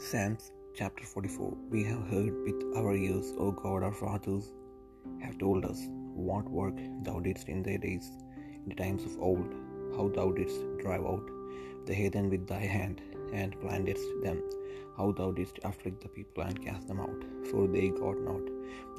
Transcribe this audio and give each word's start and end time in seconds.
Psalms 0.00 0.52
chapter 0.76 1.04
44 1.04 1.56
We 1.70 1.82
have 1.82 2.06
heard 2.08 2.32
with 2.44 2.76
our 2.76 2.94
ears, 2.94 3.32
O 3.36 3.50
God, 3.50 3.82
our 3.82 3.92
fathers 3.92 4.52
have 5.20 5.38
told 5.38 5.64
us 5.64 5.80
what 6.14 6.48
work 6.48 6.76
thou 7.02 7.18
didst 7.18 7.48
in 7.48 7.64
their 7.64 7.78
days, 7.78 8.08
in 8.36 8.68
the 8.68 8.76
times 8.76 9.04
of 9.04 9.18
old, 9.20 9.52
how 9.96 10.06
thou 10.06 10.30
didst 10.30 10.60
drive 10.78 11.04
out 11.04 11.28
the 11.86 11.94
heathen 11.94 12.30
with 12.30 12.46
thy 12.46 12.60
hand, 12.60 13.00
and 13.32 13.58
plantedst 13.60 14.22
them, 14.22 14.40
how 14.96 15.10
thou 15.10 15.32
didst 15.32 15.58
afflict 15.64 16.00
the 16.00 16.08
people 16.08 16.44
and 16.44 16.64
cast 16.64 16.86
them 16.86 17.00
out. 17.00 17.24
For 17.50 17.66
they 17.66 17.88
got 17.88 18.20
not 18.20 18.46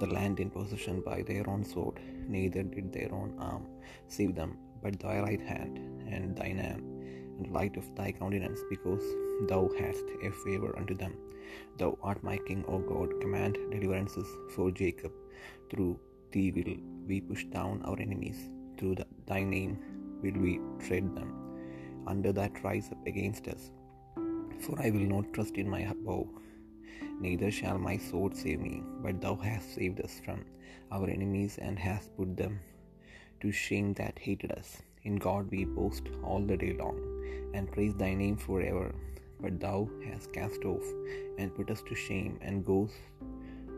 the 0.01 0.07
land 0.07 0.41
in 0.41 0.49
possession 0.49 0.99
by 0.99 1.21
their 1.21 1.49
own 1.49 1.63
sword, 1.63 2.01
neither 2.27 2.63
did 2.63 2.91
their 2.91 3.13
own 3.13 3.33
arm 3.39 3.65
save 4.09 4.35
them, 4.35 4.57
but 4.83 4.99
thy 4.99 5.21
right 5.21 5.41
hand 5.41 5.77
and 6.11 6.35
thine 6.35 6.59
arm 6.59 6.83
and 7.37 7.51
light 7.53 7.77
of 7.77 7.95
thy 7.95 8.11
countenance, 8.11 8.59
because 8.69 9.03
thou 9.47 9.69
hast 9.79 10.05
a 10.23 10.31
favor 10.31 10.77
unto 10.77 10.95
them. 10.95 11.13
Thou 11.77 11.97
art 12.03 12.23
my 12.23 12.37
king, 12.37 12.65
O 12.67 12.79
God, 12.79 13.19
command 13.21 13.57
deliverances 13.71 14.27
for 14.55 14.71
Jacob. 14.71 15.11
Through 15.69 15.99
thee 16.31 16.51
will 16.51 16.75
we 17.07 17.21
push 17.21 17.45
down 17.45 17.81
our 17.85 17.99
enemies, 17.99 18.49
through 18.77 18.95
the, 18.95 19.05
thy 19.25 19.43
name 19.43 19.79
will 20.21 20.39
we 20.41 20.59
tread 20.85 21.15
them 21.15 21.33
under 22.07 22.31
that 22.33 22.63
rise 22.63 22.89
up 22.91 23.07
against 23.07 23.47
us. 23.47 23.71
For 24.59 24.79
I 24.81 24.89
will 24.89 25.07
not 25.15 25.33
trust 25.33 25.55
in 25.55 25.69
my 25.69 25.85
bow, 26.05 26.27
neither 27.19 27.49
shall 27.49 27.77
my 27.77 27.97
sword 27.97 28.35
save 28.35 28.59
me, 28.59 28.83
but 29.01 29.21
thou 29.21 29.35
hast 29.35 29.75
saved 29.75 30.01
us 30.01 30.21
from 30.23 30.43
our 30.91 31.07
enemies 31.09 31.57
and 31.61 31.79
hast 31.79 32.15
put 32.17 32.35
them 32.35 32.59
to 33.41 33.51
shame 33.51 33.93
that 33.93 34.19
hated 34.19 34.51
us. 34.51 34.81
In 35.03 35.15
God 35.15 35.49
we 35.49 35.63
boast 35.65 36.03
all 36.23 36.41
the 36.41 36.57
day 36.57 36.73
long, 36.77 36.97
and 37.53 37.71
praise 37.71 37.95
thy 37.95 38.13
name 38.13 38.37
forever. 38.37 38.93
But 39.41 39.59
thou 39.59 39.89
hast 40.05 40.33
cast 40.33 40.65
off 40.65 40.83
and 41.37 41.55
put 41.55 41.69
us 41.71 41.81
to 41.83 41.95
shame, 41.95 42.37
and 42.41 42.65
goest, 42.65 42.93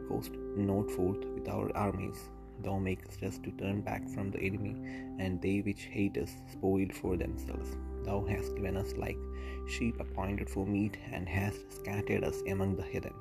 goest 0.09 0.31
not 0.55 0.89
forth 0.91 1.23
with 1.35 1.47
our 1.47 1.75
armies. 1.75 2.29
Thou 2.63 2.77
makest 2.77 3.23
us 3.23 3.37
to 3.39 3.51
turn 3.51 3.81
back 3.81 4.07
from 4.09 4.31
the 4.31 4.39
enemy, 4.39 4.75
and 5.19 5.41
they 5.41 5.61
which 5.61 5.83
hate 5.83 6.17
us 6.17 6.31
spoiled 6.51 6.93
for 6.93 7.17
themselves. 7.17 7.75
Thou 8.03 8.25
hast 8.25 8.55
given 8.55 8.77
us 8.77 8.93
like 8.97 9.17
sheep 9.67 9.99
appointed 9.99 10.49
for 10.49 10.65
meat, 10.65 10.97
and 11.11 11.27
hast 11.27 11.71
scattered 11.71 12.23
us 12.23 12.41
among 12.47 12.75
the 12.75 12.83
heathen. 12.83 13.13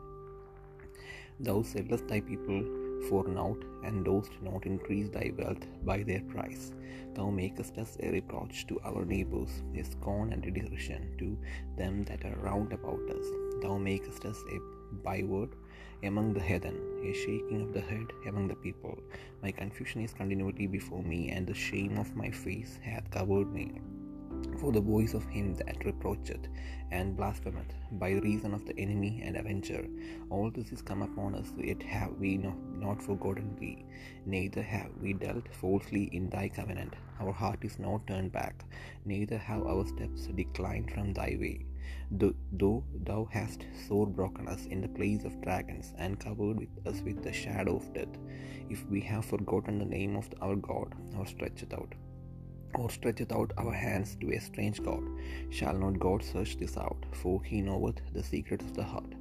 Thou 1.38 1.62
sellest 1.62 2.08
thy 2.08 2.20
people 2.20 2.62
for 3.08 3.26
naught, 3.26 3.64
and 3.84 4.04
dost 4.04 4.32
not 4.42 4.66
increase 4.66 5.08
thy 5.08 5.32
wealth 5.38 5.66
by 5.84 6.02
their 6.02 6.20
price. 6.22 6.72
Thou 7.14 7.30
makest 7.30 7.78
us 7.78 7.96
a 8.00 8.10
reproach 8.10 8.66
to 8.68 8.80
our 8.84 9.04
neighbors, 9.04 9.62
a 9.76 9.82
scorn 9.84 10.32
and 10.32 10.44
a 10.44 10.50
derision 10.50 11.14
to 11.18 11.36
them 11.76 12.04
that 12.04 12.24
are 12.24 12.36
round 12.36 12.72
about 12.72 13.10
us. 13.10 13.26
Thou 13.62 13.78
makest 13.78 14.24
us 14.24 14.42
a 14.52 14.60
byword 15.02 15.50
among 16.02 16.32
the 16.32 16.40
heathen, 16.40 16.78
a 17.04 17.12
shaking 17.12 17.62
of 17.62 17.72
the 17.72 17.80
head 17.80 18.06
among 18.26 18.48
the 18.48 18.54
people. 18.54 18.98
My 19.42 19.50
confusion 19.50 20.02
is 20.02 20.12
continually 20.12 20.66
before 20.66 21.02
me, 21.02 21.30
and 21.30 21.46
the 21.46 21.54
shame 21.54 21.98
of 21.98 22.16
my 22.16 22.30
face 22.30 22.78
hath 22.82 23.10
covered 23.10 23.52
me. 23.52 23.80
For 24.60 24.72
the 24.72 24.80
voice 24.82 25.14
of 25.14 25.24
him 25.24 25.54
that 25.54 25.86
reproacheth 25.86 26.46
and 26.90 27.16
blasphemeth 27.16 27.72
by 27.92 28.10
reason 28.10 28.52
of 28.52 28.66
the 28.66 28.78
enemy 28.78 29.22
and 29.24 29.38
avenger, 29.38 29.86
all 30.28 30.50
this 30.50 30.70
is 30.70 30.82
come 30.82 31.00
upon 31.00 31.34
us, 31.34 31.50
yet 31.56 31.82
have 31.82 32.12
we 32.18 32.36
no, 32.36 32.52
not 32.74 33.00
forgotten 33.02 33.56
thee, 33.58 33.86
neither 34.26 34.62
have 34.62 34.90
we 35.00 35.14
dealt 35.14 35.48
falsely 35.54 36.10
in 36.12 36.28
thy 36.28 36.50
covenant. 36.50 36.94
Our 37.20 37.32
heart 37.32 37.64
is 37.64 37.78
not 37.78 38.06
turned 38.06 38.32
back, 38.32 38.62
neither 39.06 39.38
have 39.38 39.62
our 39.66 39.86
steps 39.86 40.26
declined 40.26 40.90
from 40.90 41.14
thy 41.14 41.38
way. 41.40 41.64
Though, 42.10 42.34
though 42.52 42.84
thou 42.92 43.28
hast 43.32 43.64
sore 43.88 44.06
broken 44.06 44.46
us 44.46 44.66
in 44.66 44.82
the 44.82 44.88
place 44.88 45.24
of 45.24 45.40
dragons, 45.40 45.94
and 45.96 46.20
covered 46.20 46.58
with 46.58 46.86
us 46.86 47.00
with 47.00 47.22
the 47.22 47.32
shadow 47.32 47.76
of 47.76 47.94
death, 47.94 48.14
if 48.68 48.84
we 48.90 49.00
have 49.00 49.24
forgotten 49.24 49.78
the 49.78 49.86
name 49.86 50.16
of 50.16 50.28
our 50.42 50.56
God, 50.56 50.94
or 51.16 51.26
stretched 51.26 51.72
out 51.72 51.94
or 52.74 52.90
stretcheth 52.90 53.32
out 53.32 53.52
our 53.58 53.72
hands 53.72 54.16
to 54.20 54.32
a 54.32 54.40
strange 54.40 54.82
God. 54.82 55.02
Shall 55.50 55.74
not 55.74 55.98
God 55.98 56.22
search 56.22 56.56
this 56.56 56.76
out? 56.76 57.04
For 57.12 57.42
he 57.42 57.60
knoweth 57.60 58.00
the 58.12 58.22
secrets 58.22 58.64
of 58.64 58.74
the 58.74 58.84
heart. 58.84 59.14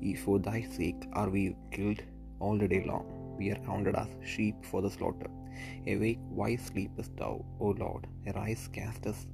If 0.00 0.24
for 0.24 0.38
thy 0.38 0.62
sake 0.62 1.06
are 1.12 1.30
we 1.30 1.56
killed 1.70 2.02
all 2.40 2.56
the 2.58 2.68
day 2.68 2.84
long. 2.86 3.36
We 3.38 3.50
are 3.50 3.64
counted 3.66 3.96
as 3.96 4.08
sheep 4.24 4.64
for 4.64 4.82
the 4.82 4.90
slaughter. 4.90 5.30
Awake, 5.86 6.18
why 6.28 6.56
sleepest 6.56 7.16
thou, 7.16 7.44
O 7.60 7.74
Lord? 7.78 8.06
Arise, 8.26 8.68
cast 8.72 9.06
us 9.06 9.26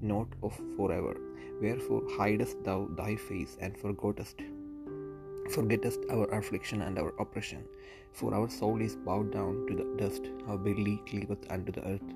not 0.00 0.28
off 0.42 0.60
forever. 0.76 1.16
Wherefore 1.60 2.02
hidest 2.18 2.62
thou 2.64 2.88
thy 2.96 3.16
face 3.16 3.56
and 3.60 3.76
forgottest 3.78 4.42
forgettest 5.50 6.00
our 6.10 6.26
affliction 6.34 6.82
and 6.82 6.98
our 6.98 7.14
oppression. 7.20 7.64
For 8.12 8.34
our 8.34 8.48
soul 8.48 8.80
is 8.80 8.96
bowed 8.96 9.32
down 9.32 9.66
to 9.68 9.74
the 9.76 9.84
dust, 9.96 10.22
our 10.48 10.58
belly 10.58 11.02
cleaveth 11.06 11.50
unto 11.50 11.72
the 11.72 11.86
earth. 11.86 12.08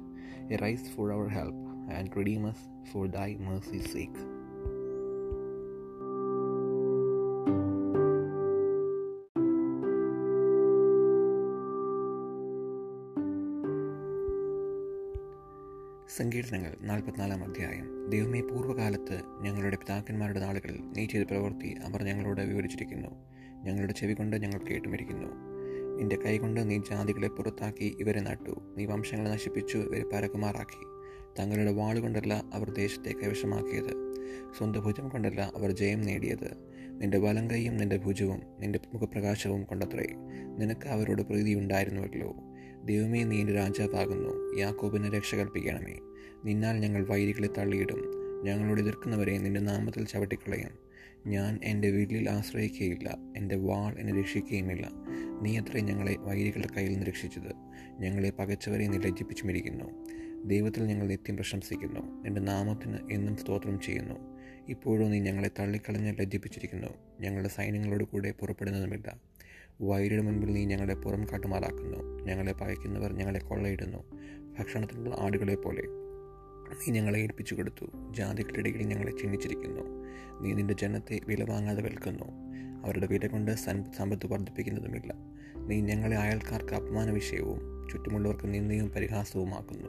Arise 0.49 0.85
for 0.97 1.13
our 1.13 1.29
help, 1.29 1.55
and 1.99 2.09
redeem 2.09 2.45
us 2.45 2.61
for 2.93 3.09
thy 3.09 3.37
mercy's 3.37 3.89
sake. 3.97 4.19
സങ്കീർത്തനങ്ങൾ 16.17 16.77
നാൽപ്പത്തിനാലാം 16.83 17.45
അധ്യായം. 17.45 18.07
ദൈവമേ 18.09 18.41
പൂർവകാലത്ത് 18.41 19.21
ഞങ്ങളുടെ 19.41 19.77
പിതാക്കന്മാരുടെ 19.77 20.41
നാളുകളിൽ 20.41 20.81
നീ 20.97 21.07
ചെയ്ത 21.07 21.27
പ്രവൃത്തി 21.27 21.67
അവർ 21.67 22.03
ഞങ്ങളോട് 22.03 22.41
വിവരിച്ചിരിക്കുന്നു. 22.41 23.09
ഞങ്ങളുടെ 23.63 23.93
ചെവി 23.93 24.13
കൊണ്ട് 24.13 24.37
ഞങ്ങൾ 24.37 24.59
കേട്ടുമിരിക്കുന്നു. 24.59 25.50
നിന്റെ 26.01 26.17
കൈകൊണ്ട് 26.17 26.71
നീ 26.71 26.79
ജാതികളെ 26.79 27.29
പുറത്താക്കി 27.29 27.97
ഇവരെ 28.01 28.21
നട്ടു. 28.21 28.75
നീ 28.77 28.85
വംശങ്ങളെ 28.85 29.31
നശിപ്പിച്ചു 29.31 29.79
ഇവരെ 29.79 30.05
പരകുമാറാക്കി. 30.05 30.85
തങ്ങളുടെ 31.39 31.73
വാളുകൊണ്ടല്ല 31.73 32.45
അവർ 32.55 32.71
ദേശത്തെ 32.71 33.13
കൈവശമാക്കിയത്. 33.13 34.15
സ്വന്തം 34.59 34.81
ഭുജം 34.81 35.09
കൊണ്ടല്ല 35.09 35.53
അവർ 35.57 35.71
ജയം 35.71 36.03
നേടിയത്. 36.03 36.57
നിന്റെ 36.91 37.19
വലം 37.19 37.51
കൈയും 37.51 37.77
നിന്റെ 37.77 37.97
ഭുജവും 37.97 38.41
നിന്റെ 38.61 38.79
മുഖപ്രകാശവും 38.93 39.65
കൊണ്ടത്രേ. 39.65 40.07
നിനക്ക് 40.59 40.89
അവരോട് 40.89 41.23
പ്രീതി 41.23 41.55
ഉണ്ടായിരുന്നുവല്ലോ. 41.55 42.35
ദൈവമേ 42.85 43.25
നീ 43.25 43.41
എന്റെ 43.41 43.53
രാജാവാകുന്നു. 43.53 44.61
യാക്കോബിനെ 44.61 45.11
രക്ഷ 45.11 45.35
കൽപ്പിക്കണമേ. 45.35 45.99
നിന്നാൽ 46.45 46.77
ഞങ്ങൾ 46.77 47.07
വൈരികളെ 47.07 47.49
തള്ളിയിടും. 47.59 48.11
ഞങ്ങളോട് 48.45 48.81
എതിർക്കുന്നവരെ 48.81 49.39
നിന്റെ 49.39 49.61
നാമത്തിൽ 49.61 50.07
ചവിട്ടിക്കളയും. 50.07 50.90
ഞാൻ 51.27 51.61
എന്റെ 51.65 51.91
വീട്ടിൽ 51.91 52.31
ആശ്രയിക്കുകയില്ല 52.31 53.17
എന്റെ 53.37 53.57
വാൾ 53.57 53.99
എന്നെ 53.99 54.21
രക്ഷിക്കുകയുമില്ല. 54.21 54.91
നീ 55.43 55.59
അത്രയും 55.59 55.87
ഞങ്ങളെ 55.87 56.17
വൈരികളുടെ 56.19 56.69
കയ്യിൽ 56.77 56.91
നിന്ന് 56.91 57.07
രക്ഷിച്ചത്. 57.07 57.53
ഞങ്ങളെ 58.01 58.31
പകച്ചവരെ 58.31 58.87
നീ 58.87 58.99
ലജ്ജിപ്പിച്ചുമിരിക്കുന്നു. 58.99 59.85
ദൈവത്തിൽ 60.45 60.85
ഞങ്ങൾ 60.85 61.07
നിത്യം 61.07 61.37
പ്രശംസിക്കുന്നു. 61.37 62.25
എന്റെ 62.27 62.41
നാമത്തിന് 62.41 63.13
എന്നും 63.13 63.37
സ്തോത്രം 63.37 63.81
ചെയ്യുന്നു. 63.81 64.15
ഇപ്പോഴും 64.69 65.11
നീ 65.11 65.21
ഞങ്ങളെ 65.21 65.51
തള്ളിക്കളഞ്ഞ് 65.59 66.15
ലജ്ജിപ്പിച്ചിരിക്കുന്നു. 66.21 66.89
ഞങ്ങളുടെ 67.21 67.49
സൈന്യങ്ങളോട് 67.49 68.05
കൂടെ 68.05 68.31
പുറപ്പെടുന്നതുമില്ല. 68.31 69.17
വൈരിയുടെ 69.81 70.23
മുൻപിൽ 70.23 70.53
നീ 70.53 70.65
ഞങ്ങളെ 70.65 70.95
പുറം 70.95 71.25
കാട്ടുമാറാക്കുന്നു 71.25 72.25
ഞങ്ങളെ 72.25 72.53
പകയ്ക്കുന്നവർ 72.53 73.13
ഞങ്ങളെ 73.13 73.39
കൊള്ളയിടുന്നു. 73.39 73.99
ഭക്ഷണത്തിനുള്ള 74.59 75.17
ആടുകളെ 75.19 75.55
പോലെ 75.55 75.83
നീ 76.71 76.93
ഞങ്ങളെ 76.93 77.19
ഏൽപ്പിച്ചു 77.19 77.55
കൊടുത്തു. 77.55 77.87
ജാതികളുടെ 78.11 78.69
ഇടയിൽ 78.69 78.87
ഞങ്ങളെ 78.87 79.11
ചിഹ്നിച്ചിരിക്കുന്നു 79.11 79.83
നീ 80.43 80.53
നിന്റെ 80.53 80.75
ജനത്തെ 80.75 81.21
വില 81.27 81.45
വാങ്ങാതെ 81.51 81.83
വിൽക്കുന്നു. 81.83 82.25
അവരുടെ 82.85 83.07
വില 83.07 83.27
കൊണ്ട് 83.27 83.53
സമ്പത്ത് 83.97 84.27
വർദ്ധിപ്പിക്കുന്നതുമില്ല. 84.27 85.15
നീ 85.57 85.81
ഞങ്ങളെ 85.81 86.17
അയൽക്കാർക്ക് 86.17 86.75
അപമാന 86.75 87.11
വിഷയവും 87.11 87.89
ചുറ്റുമുള്ളവർക്ക് 87.93 88.55
നിന്ദയും 88.55 88.91
പരിഹാസവുമാക്കുന്നു. 88.91 89.89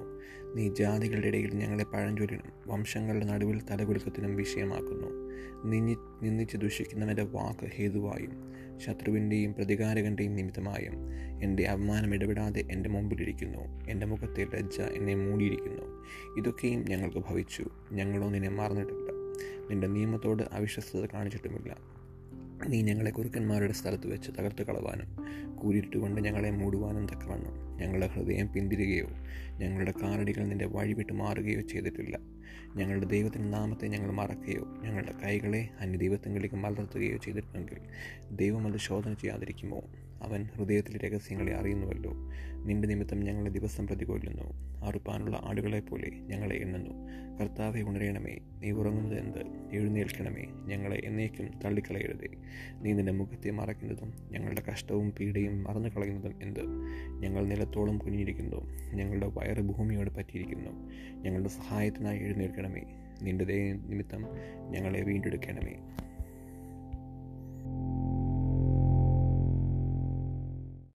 നീ 0.55 0.69
ജാതികളുടെ 0.69 1.27
ഇടയിൽ 1.27 1.53
ഞങ്ങളെ 1.55 1.83
പഴഞ്ചൊല്ലിനും 1.83 2.51
വംശങ്ങളുടെ 2.67 3.25
നടുവിൽ 3.25 3.61
തലകുലുക്കത്തിനും 3.72 4.35
വിഷയമാക്കുന്നു. 4.35 5.31
നിന്നി 5.66 5.97
നിന്ദിച്ച് 6.23 6.57
ദുഷിക്കുന്നവന്റെ 6.57 7.23
വാക്ക് 7.23 7.67
ഹേതുവായും 7.75 8.51
ശത്രുവിന്റെയും 8.85 9.53
പ്രതികാരകന്റെയും 9.53 10.35
നിമിത്തമായും 10.35 10.93
എന്റെ 11.43 11.63
അപമാനം 11.63 12.16
ഇടപെടാതെ 12.16 12.63
എന്റെ 12.72 12.89
മുമ്പിലിരിക്കുന്നു. 12.89 13.89
എന്റെ 13.89 14.05
മുഖത്തെ 14.05 14.43
ലജ്ജ 14.43 14.81
എന്നെ 14.81 15.16
മൂടിയിരിക്കുന്നു. 15.16 16.05
ഇതൊക്കെയും 16.37 16.85
ഞങ്ങൾക്ക് 16.89 17.17
ഭവിച്ചു. 17.17 17.66
ഞങ്ങളോ 17.91 18.29
നിന്നെ 18.29 18.49
മറന്നിട്ടില്ല. 18.49 19.11
നിന്റെ 19.69 19.87
നിയമത്തോട് 19.87 20.43
അവിശ്വസ്തത 20.51 21.05
കാണിച്ചിട്ടുമില്ല. 21.13 22.00
നീ 22.67 22.81
ഞങ്ങളെ 22.81 23.11
കുറുക്കന്മാരുടെ 23.11 23.73
സ്ഥലത്ത് 23.73 24.08
വെച്ച് 24.08 24.31
തകർത്ത് 24.40 24.63
കളവാനും 24.63 25.08
കൂരിട്ടുകൊണ്ട് 25.55 26.22
ഞങ്ങളെ 26.22 26.52
മൂടുവാനും 26.52 27.05
തക്കവണ്ണം. 27.05 27.78
ഞങ്ങളുടെ 27.78 28.08
ഹൃദയം 28.08 28.53
പിന്തിരുകയോ 28.53 29.08
ഞങ്ങളുടെ 29.58 29.93
കാലടികൾ 30.03 30.47
നിന്റെ 30.47 30.66
വഴിവിട്ട് 30.66 31.13
മാറുകയോ 31.13 31.61
ചെയ്തിട്ടില്ല. 31.61 32.19
ഞങ്ങളുടെ 32.75 33.05
ദൈവത്തിന്റെ 33.05 33.49
നാമത്തെ 33.49 33.87
ഞങ്ങൾ 33.87 34.11
മറക്കുകയോ 34.11 34.67
ഞങ്ങളുടെ 34.81 35.13
കൈകളെ 35.23 35.69
അന്യ 35.79 35.97
ദൈവത്തിലേക്ക് 35.97 36.55
മലർത്തുകയോ 36.55 37.17
ചെയ്തിട്ടുണ്ടെങ്കിൽ 37.17 37.78
ദൈവം 38.31 38.67
അത് 38.67 38.78
ശോധന 38.78 39.13
ചെയ്യാതിരിക്കുമോ? 39.13 39.81
അവൻ 40.22 40.44
ഹൃദയത്തിലെ 40.44 41.08
രഹസ്യങ്ങളെ 41.08 41.56
അറിയുന്നുവല്ലോ. 41.56 42.14
നിന്റെ 42.66 42.88
നിമിത്തം 42.88 43.20
ഞങ്ങളെ 43.20 43.50
ദിവസം 43.50 43.88
പ്രതികൊല്ലുന്നു 43.88 44.72
അറുപ്പാനുള്ള 44.85 45.41
ആടുകളെപ്പോലെ 45.44 46.09
ഞങ്ങളെ 46.09 46.56
എണ്ണുന്നു. 46.56 46.91
കർത്താവെ 47.41 47.82
ഉണരണമേ. 47.82 48.38
നീ 48.59 48.72
ഉറങ്ങുന്നത് 48.72 49.20
എന്ത്? 49.20 49.40
എഴുന്നേൽക്കണമേ. 49.72 50.46
ഞങ്ങളെ 50.66 51.02
എന്നേക്കും 51.06 51.59
തള്ളിക്കളയരുതേ. 51.66 52.28
നീ 52.82 52.91
നിന്റെ 52.91 53.12
മുഖത്തെ 53.12 53.52
മറയ്ക്കുന്നതും 53.52 54.14
ഞങ്ങളുടെ 54.32 54.62
കഷ്ടവും 54.62 55.12
പീഡയും 55.12 55.64
മറന്നു 55.64 55.90
കളയുന്നതും 55.90 56.34
എന്ത്? 56.44 56.62
ഞങ്ങൾ 57.20 57.46
നിലത്തോളം 57.46 57.97
കുഞ്ഞിരിക്കുന്നു 57.97 58.70
ഞങ്ങളുടെ 58.94 59.28
വയറ് 59.28 59.62
ഭൂമിയോട് 59.62 60.09
പറ്റിയിരിക്കുന്നു. 60.09 60.91
ഞങ്ങളുടെ 61.22 61.50
സഹായത്തിനായി 61.50 62.20
എഴുന്നേൽക്കണമേ. 62.20 62.82
നിന്റെ 63.22 63.46
നിമിത്തം 63.88 64.26
ഞങ്ങളെ 64.70 65.02
വീണ്ടെടുക്കണമേ. 65.02 65.76